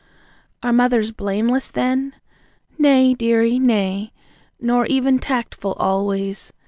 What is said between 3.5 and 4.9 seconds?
nay. Nor